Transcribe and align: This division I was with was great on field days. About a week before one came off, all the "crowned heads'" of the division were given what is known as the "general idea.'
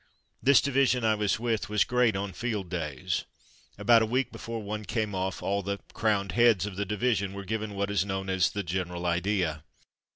This 0.41 0.61
division 0.61 1.05
I 1.05 1.13
was 1.13 1.39
with 1.39 1.69
was 1.69 1.83
great 1.83 2.15
on 2.15 2.33
field 2.33 2.69
days. 2.69 3.25
About 3.77 4.01
a 4.01 4.07
week 4.07 4.31
before 4.31 4.59
one 4.59 4.83
came 4.83 5.13
off, 5.13 5.43
all 5.43 5.61
the 5.61 5.77
"crowned 5.93 6.31
heads'" 6.31 6.65
of 6.65 6.75
the 6.75 6.85
division 6.85 7.33
were 7.33 7.45
given 7.45 7.75
what 7.75 7.91
is 7.91 8.03
known 8.03 8.27
as 8.27 8.49
the 8.49 8.63
"general 8.63 9.05
idea.' 9.05 9.61